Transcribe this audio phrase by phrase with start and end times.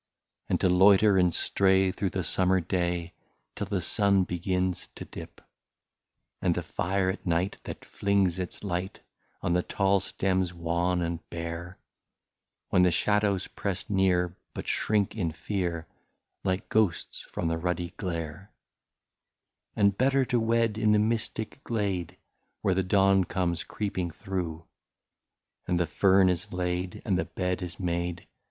[0.49, 3.13] And to loiter and stray through the summer day,
[3.55, 5.41] Till the sun begins to dip;
[6.41, 9.01] And the fire at night, that flings its light
[9.43, 11.77] On the tall stems wan and bare,
[12.69, 15.85] When the shadows press near, but shrink in fear,
[16.43, 18.51] Like ghosts, from the ruddy glare;
[19.75, 22.17] 72 And better to wed in the mystic glade,
[22.63, 24.65] Where the dawn comes creeping through,
[25.67, 28.25] And the fern is laid, and the bed is made.